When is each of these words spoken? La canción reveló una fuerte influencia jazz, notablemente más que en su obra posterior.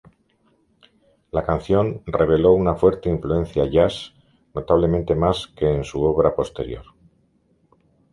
La 1.31 1.45
canción 1.45 2.01
reveló 2.07 2.53
una 2.53 2.73
fuerte 2.73 3.07
influencia 3.07 3.67
jazz, 3.69 4.15
notablemente 4.55 5.13
más 5.13 5.45
que 5.55 5.69
en 5.71 5.83
su 5.83 6.01
obra 6.01 6.33
posterior. 6.35 6.85